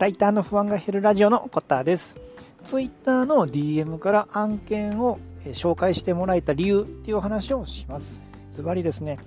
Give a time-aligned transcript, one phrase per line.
[0.00, 2.16] ライターの不安が減るラジオのコッターです。
[2.64, 8.22] ツイッターの DM から案件を紹介してもらえた理由っていうお話をします。
[8.54, 9.18] ズバリですね、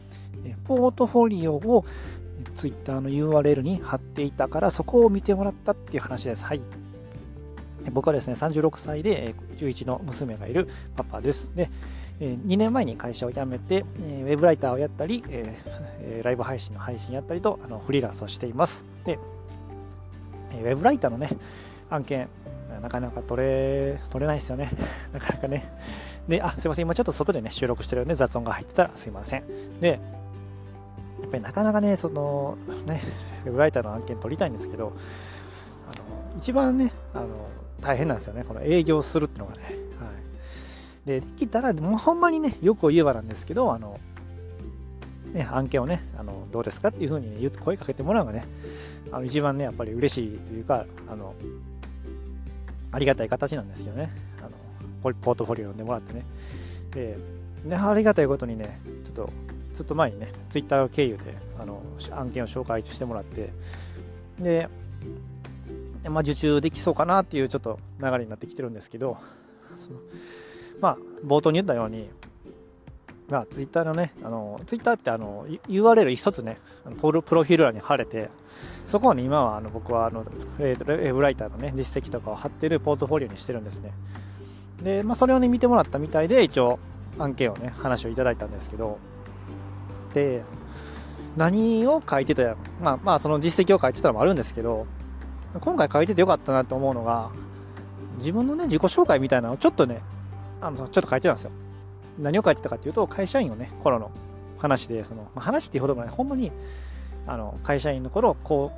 [0.65, 1.85] ポートフォリオを
[2.55, 6.43] ツイッターの URL に貼っていたからそこを見てもらったっていう話です。
[6.43, 6.61] はい。
[7.91, 11.51] 僕はですね、36歳で11の娘がいるパパです。
[11.55, 11.69] で、
[12.19, 15.23] 2年前に会社を辞めて、ウェブライターをやったり、
[16.23, 18.83] ライブ配信の配信やったりと、あのフリーランスをしています。
[19.05, 19.19] で、
[20.61, 21.29] ウェブライターのね、
[21.89, 22.27] 案件、
[22.81, 24.71] なかなか取れ、取れないですよね。
[25.13, 25.69] なかなかね。
[26.27, 29.43] で、あ、すいません、今ちょっと外でね、収録してるよね、雑音が入ってたらすいません。
[29.79, 29.99] で、
[31.21, 33.01] やっぱりなかなかね、その、ね、
[33.45, 34.93] ウェブライターの案件取りたいんですけど、
[35.87, 37.27] あの一番ね、あの、
[37.81, 39.61] 大変なんですよね、この営業するってのがね。
[39.63, 39.69] は
[41.05, 41.07] い。
[41.07, 43.99] で、できたら、もうほんまにね、よく言えばなんですけど、あの、
[45.33, 48.45] ね、案件をね、あのどうですかっていうふうに、ね、声かけてもらうのがね、
[49.11, 51.33] あの一番ね、やっぱり嬉しいというか、あの、
[52.91, 54.11] ありがたい形なんですよね。
[54.39, 56.23] あのポートフォリオ読んでもらってね。
[56.91, 57.17] で、
[57.65, 59.29] ね、ありがたいことにね、ちょっと、
[59.73, 61.81] ずっと前にね、ツイッター経由であの
[62.11, 63.49] 案件を紹介してもらって、
[64.39, 64.69] で、
[66.09, 69.17] まあ、受注できそうかなっていうちょっと流れになってきてるんですけど、
[70.79, 72.09] まあ、冒頭に言ったように、
[73.33, 76.59] まあ、ツイッターのね、あの、ツイッターってあの、URL 一つね、
[77.01, 78.29] ポルプロフィール欄に貼れて、
[78.85, 83.91] そこに今はあの僕はあの、ウェブライターのね、実績とかを貼ってるポートフォリオにしてるんですね。
[84.83, 86.77] で、まあ、それをね、見てもらったみたいで、一応、
[87.17, 88.99] 案件をね、話をいただいたんですけど、
[90.13, 90.43] で、
[91.35, 94.85] 何を書いてたまあ、まあ、その実績を書いてたのもあるんですけど、
[95.59, 97.31] 今回書いててよかったなと思うのが、
[98.19, 100.03] 自分のね、自己紹介みたいなのをちょっとね、
[100.61, 101.51] あの、ちょっと書いてたんですよ。
[102.19, 104.11] 何を書いてたかっていうと、会社員をね、頃の
[104.57, 106.51] 話で、その、まあ、話っていうほどもない、ほんまに、
[107.27, 108.71] あの、会社員の頃、こ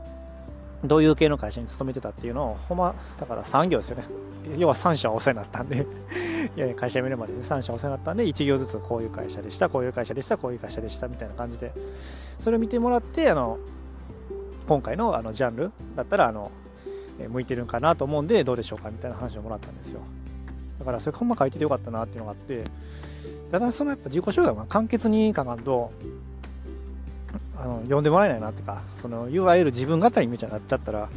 [0.83, 4.03] う、どういう系の会社に勤めてたっていうのを、ほんま、だから産業ですよね。
[4.57, 5.87] 要は3社お世話になったんで
[6.55, 11.71] いや会社辞めるまでに3社お世話になったんで、 1行ずつこういう会社でした、こういう会社でした、こういう会社でした、みたいな感じで、
[12.39, 13.57] それを見てもらって、あの、
[14.67, 16.51] 今回のあのジャンルだったら、あの、
[17.29, 20.01] 向いてるんかなと思うんで、どうでしょうかみたいな話をもらったんですよ。
[20.79, 22.63] だからそれほんま書いててよかったなっていうのがあって、
[23.51, 25.91] ただそのやっぱ自己紹介は簡潔に書かんと、
[27.57, 31.09] あの読んでもらえないなっていうか、そのいわゆる自分語りみたいになっちゃったら、や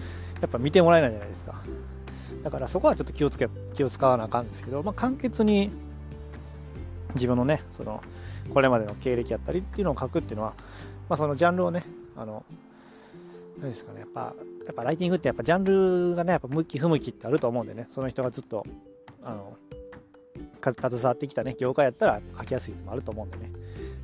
[0.46, 1.54] っぱ見てもらえないじゃないですか。
[2.42, 5.70] だからそこはちょっと気をつけ、気を使わなあかんですけど、まあ、簡潔に
[7.14, 8.02] 自分のね、その、
[8.50, 10.54] これまでの経歴やったりっていうのを書くっていうのは、
[11.08, 11.82] まあ、そのジャンルをね、
[12.16, 12.44] あの、
[13.60, 14.34] 何ですかね、やっぱ、
[14.66, 18.64] やっぱライティングってやっぱジャンルがね、やっぱ向き不向きってあると思うんでね、その人がずっと、
[19.22, 19.56] あの、
[20.62, 23.50] 携わってきたね、業界やったら書きやすいのもあると思うんでね。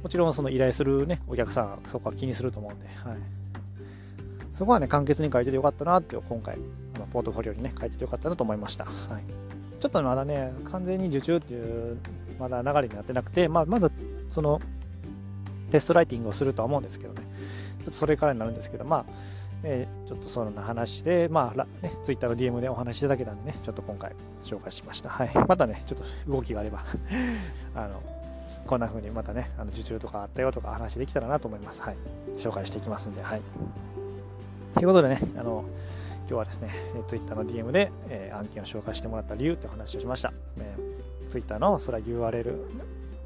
[0.03, 3.17] もちろんその依頼するね、お客さんそこは気にすると思うんで、はい。
[4.53, 6.59] そこはね、簡潔に書いててよかったなって、今回、
[7.13, 8.85] ポートフォリオにね、書いててよかったなと思いました。
[8.85, 9.25] はい。
[9.81, 11.99] ちょっとまだね、完全に受注っていう、
[12.39, 13.91] まだ流れになってなくて、まあ、まず、
[14.31, 14.61] その、
[15.71, 17.23] テストライティングをするとは思うんですけどね、
[17.79, 19.05] ちょっとそれからになるんですけど、まあ、
[19.65, 25.09] えー、ちょっとそんな話で、まあ、ね、Twitter の DM でお話しいただけたんでね、ちょっと今回紹介しました。
[25.09, 25.31] はい。
[25.49, 26.85] またね、ちょっと動きがあれば
[27.75, 28.03] あの、
[28.67, 31.83] こんな風にまたね、あの受注とかあったよとか話できたらなと思います。
[31.83, 31.97] はい。
[32.37, 33.41] 紹介していきますんで、はい。
[34.75, 35.65] ということでね、あの、
[36.21, 36.71] 今日はですね、
[37.07, 40.33] Twitter の DM で、えー、案件を紹介してもらった理由ってお話をしました。
[40.59, 42.57] えー、Twitter のそれは URL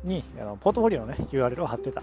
[0.04, 2.02] にあのポートフォリオのね、URL を貼ってた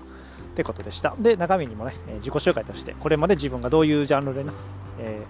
[0.55, 1.13] ってことでした。
[1.19, 4.51] で、中身にもね、自己紹介として、これまで自分がどういうジャンルでね、
[4.99, 5.21] え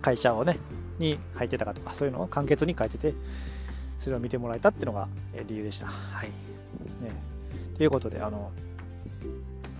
[0.00, 0.58] 会社をね、
[1.00, 3.14] に入ってたかとか、そういうのを簡潔に書いてて、
[3.98, 5.08] それを見てもらえたっていうのが、
[5.48, 5.88] 理由でした。
[5.88, 6.28] はい。
[6.28, 7.10] ね、
[7.76, 8.52] ということで、あの、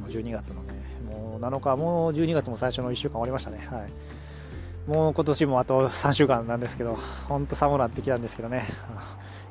[0.09, 0.73] 12月のね、
[1.09, 3.65] もう7日、もう12月も最初の1週間終わりましたね。
[3.71, 4.91] はい。
[4.91, 6.97] もう今年もあと3週間なんですけど、
[7.29, 8.65] ほんと寒くなってきたんですけどね、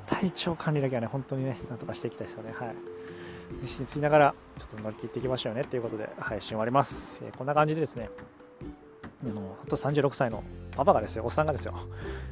[0.06, 2.53] 体調管理だけはね、本当にね、なんとかしていきたいですよね。
[2.53, 2.75] はい。
[3.66, 7.21] しついながら、ちょっと乗り切っていきましょうねということで、配信終わります。
[7.24, 8.09] えー、こんな感じでですね、
[9.24, 10.44] あの、あと36歳の
[10.75, 11.74] パパがですよ、おっさんがですよ、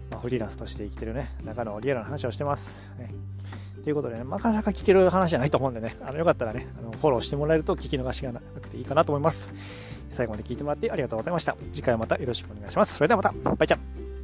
[0.10, 2.90] まあ、フリーランスとして生きてるね、中のリアルな話をしてます。
[2.98, 3.14] ね、
[3.84, 9.54] ということでね、なかなか聞ける話じゃないと思うんでね、あのよかったらね、あのフォローしてもらえると聞き逃しがなくていいかなと思います。
[10.10, 11.56] 最後まで聞いてもらってありがとうございました。
[11.72, 12.96] 次回またよろしくお願いします。
[12.96, 14.23] それではまた、バイチャ